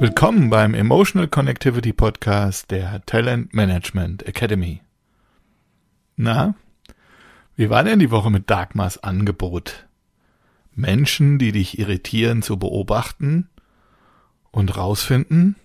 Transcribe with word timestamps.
Willkommen 0.00 0.48
beim 0.48 0.74
Emotional 0.74 1.26
Connectivity 1.26 1.92
Podcast 1.92 2.70
der 2.70 3.04
Talent 3.04 3.52
Management 3.52 4.22
Academy. 4.28 4.80
Na, 6.14 6.54
wie 7.56 7.68
war 7.68 7.82
denn 7.82 7.98
die 7.98 8.12
Woche 8.12 8.30
mit 8.30 8.48
Dagmars 8.48 9.02
Angebot? 9.02 9.88
Menschen, 10.72 11.40
die 11.40 11.50
dich 11.50 11.80
irritieren, 11.80 12.42
zu 12.42 12.60
beobachten 12.60 13.48
und 14.52 14.76
rausfinden, 14.76 15.56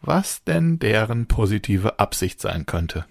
was 0.00 0.42
denn 0.44 0.78
deren 0.78 1.26
positive 1.26 1.98
Absicht 1.98 2.40
sein 2.40 2.64
könnte. 2.64 3.04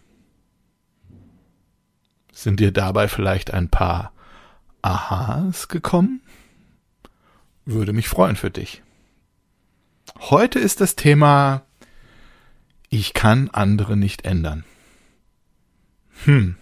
Sind 2.31 2.59
dir 2.59 2.71
dabei 2.71 3.07
vielleicht 3.07 3.53
ein 3.53 3.69
paar 3.69 4.11
Aha's 4.81 5.67
gekommen? 5.67 6.21
Würde 7.65 7.93
mich 7.93 8.09
freuen 8.09 8.35
für 8.35 8.49
dich. 8.49 8.81
Heute 10.19 10.59
ist 10.59 10.81
das 10.81 10.95
Thema 10.95 11.63
Ich 12.89 13.13
kann 13.13 13.49
andere 13.49 13.97
nicht 13.97 14.25
ändern. 14.25 14.63
Hm. 16.25 16.55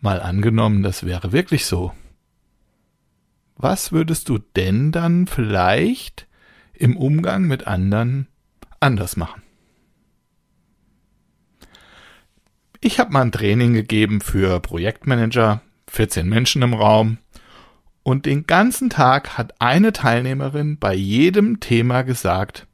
Mal 0.00 0.20
angenommen, 0.20 0.82
das 0.82 1.04
wäre 1.04 1.32
wirklich 1.32 1.66
so. 1.66 1.92
Was 3.56 3.92
würdest 3.92 4.28
du 4.28 4.38
denn 4.38 4.92
dann 4.92 5.26
vielleicht 5.26 6.26
im 6.72 6.96
Umgang 6.96 7.44
mit 7.44 7.66
anderen 7.66 8.28
anders 8.80 9.16
machen? 9.16 9.42
Ich 12.80 12.98
habe 13.00 13.12
mal 13.12 13.22
ein 13.22 13.32
Training 13.32 13.72
gegeben 13.72 14.20
für 14.20 14.60
Projektmanager, 14.60 15.62
14 15.88 16.28
Menschen 16.28 16.60
im 16.60 16.74
Raum, 16.74 17.16
und 18.04 18.26
den 18.26 18.46
ganzen 18.46 18.90
Tag 18.90 19.38
hat 19.38 19.60
eine 19.60 19.92
Teilnehmerin 19.92 20.78
bei 20.78 20.94
jedem 20.94 21.58
Thema 21.58 22.02
gesagt, 22.02 22.66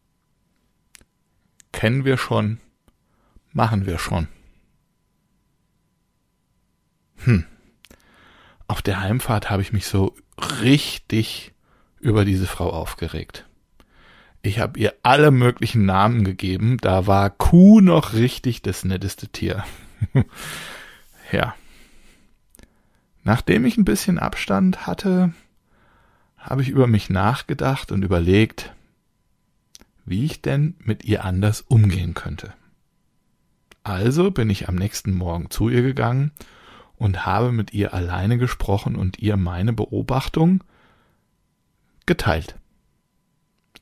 kennen 1.73 2.05
wir 2.05 2.19
schon, 2.19 2.59
machen 3.53 3.87
wir 3.87 3.99
schon. 3.99 4.27
Hm. 7.19 7.47
Auf 8.67 8.83
der 8.83 9.01
Heimfahrt 9.01 9.51
habe 9.51 9.63
ich 9.63 9.73
mich 9.73 9.87
so 9.87 10.17
richtig 10.63 11.53
über 12.01 12.25
diese 12.25 12.47
Frau 12.47 12.71
aufgeregt. 12.71 13.47
Ich 14.43 14.59
habe 14.59 14.81
ihr 14.81 14.95
alle 15.05 15.31
möglichen 15.31 15.85
Namen 15.85 16.25
gegeben, 16.25 16.79
da 16.81 17.07
war 17.07 17.31
Kuh 17.31 17.81
noch 17.81 18.15
richtig 18.15 18.63
das 18.63 18.85
netteste 18.85 19.29
Tier. 19.29 19.65
ja. 21.31 21.55
Nachdem 23.23 23.65
ich 23.65 23.77
ein 23.77 23.85
bisschen 23.85 24.19
Abstand 24.19 24.87
hatte, 24.87 25.33
habe 26.39 26.63
ich 26.63 26.71
über 26.71 26.87
mich 26.87 27.11
nachgedacht 27.11 27.93
und 27.93 28.03
überlegt, 28.03 28.75
wie 30.07 30.25
ich 30.25 30.41
denn 30.41 30.75
mit 30.79 31.05
ihr 31.05 31.25
anders 31.25 31.61
umgehen 31.61 32.15
könnte. 32.15 32.55
Also 33.83 34.31
bin 34.31 34.51
ich 34.51 34.69
am 34.69 34.75
nächsten 34.75 35.15
Morgen 35.15 35.51
zu 35.51 35.69
ihr 35.69 35.83
gegangen 35.83 36.33
und 36.97 37.27
habe 37.27 37.53
mit 37.53 37.73
ihr 37.73 37.95
alleine 37.95 38.39
gesprochen 38.39 38.97
und 38.97 39.19
ihr 39.19 39.37
meine 39.37 39.73
Beobachtung 39.73 40.65
geteilt. 42.07 42.57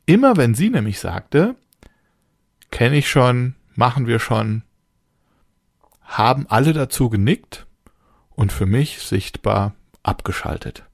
Immer 0.07 0.37
wenn 0.37 0.55
sie 0.55 0.71
nämlich 0.71 0.99
sagte, 0.99 1.55
kenne 2.71 2.97
ich 2.97 3.09
schon, 3.09 3.55
machen 3.75 4.07
wir 4.07 4.19
schon, 4.19 4.63
haben 6.03 6.47
alle 6.49 6.73
dazu 6.73 7.09
genickt 7.09 7.68
und 8.39 8.53
für 8.53 8.67
mich 8.67 9.01
sichtbar 9.01 9.75
abgeschaltet. 10.03 10.85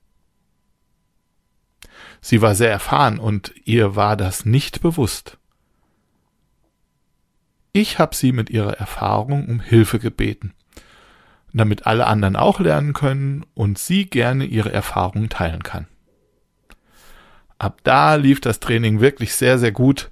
Sie 2.21 2.43
war 2.43 2.55
sehr 2.55 2.71
erfahren 2.71 3.19
und 3.19 3.53
ihr 3.65 3.95
war 3.97 4.17
das 4.17 4.45
nicht 4.45 4.81
bewusst. 4.81 5.39
Ich 7.73 7.99
habe 7.99 8.17
sie 8.17 8.33
mit 8.33 8.51
ihrer 8.51 8.79
Erfahrung 8.79 9.49
um 9.49 9.61
Hilfe 9.61 9.99
gebeten 9.99 10.55
damit 11.55 11.87
alle 11.87 12.07
anderen 12.07 12.37
auch 12.37 12.61
lernen 12.61 12.93
können 12.93 13.47
und 13.55 13.79
sie 13.79 14.07
gerne 14.07 14.45
ihre 14.45 14.73
Erfahrungen 14.73 15.29
teilen 15.29 15.63
kann. 15.63 15.87
Ab 17.59 17.81
da 17.85 18.17
lief 18.17 18.41
das 18.41 18.61
Training 18.61 19.01
wirklich 19.01 19.35
sehr, 19.35 19.59
sehr 19.59 19.73
gut. 19.73 20.11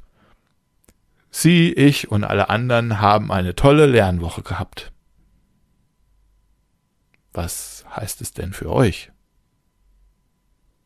Sie, 1.31 1.73
ich 1.73 2.11
und 2.11 2.25
alle 2.25 2.49
anderen 2.49 3.01
haben 3.01 3.33
eine 3.33 3.57
tolle 3.57 3.87
Lernwoche 3.87 4.43
gehabt. 4.43 4.93
Was 7.33 7.85
heißt 7.89 8.21
es 8.21 8.33
denn 8.33 8.53
für 8.53 8.71
euch? 8.71 9.11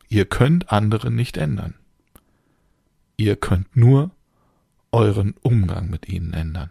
Ihr 0.09 0.27
könnt 0.27 0.71
andere 0.71 1.11
nicht 1.11 1.37
ändern. 1.37 1.75
Ihr 3.17 3.37
könnt 3.37 3.77
nur 3.77 4.13
euren 4.93 5.35
Umgang 5.43 5.91
mit 5.91 6.09
ihnen 6.09 6.33
ändern. 6.33 6.71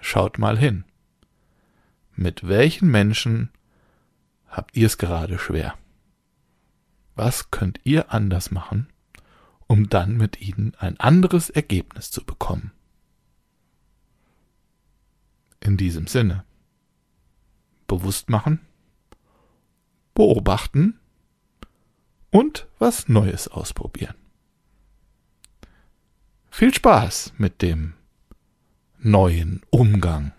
Schaut 0.00 0.38
mal 0.38 0.58
hin. 0.58 0.84
Mit 2.14 2.48
welchen 2.48 2.90
Menschen 2.90 3.50
habt 4.48 4.76
ihr 4.76 4.86
es 4.86 4.98
gerade 4.98 5.38
schwer? 5.38 5.76
Was 7.14 7.50
könnt 7.50 7.80
ihr 7.84 8.12
anders 8.12 8.50
machen, 8.50 8.88
um 9.66 9.88
dann 9.88 10.16
mit 10.16 10.40
ihnen 10.40 10.74
ein 10.76 10.98
anderes 10.98 11.50
Ergebnis 11.50 12.10
zu 12.10 12.24
bekommen? 12.24 12.72
In 15.60 15.76
diesem 15.76 16.06
Sinne. 16.06 16.44
Bewusst 17.86 18.30
machen, 18.30 18.60
beobachten 20.14 20.98
und 22.30 22.66
was 22.78 23.08
Neues 23.08 23.48
ausprobieren. 23.48 24.14
Viel 26.50 26.72
Spaß 26.74 27.34
mit 27.38 27.62
dem 27.62 27.94
neuen 28.98 29.62
Umgang 29.70 30.32